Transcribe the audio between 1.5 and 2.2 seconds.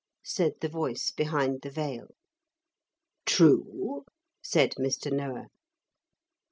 the veil.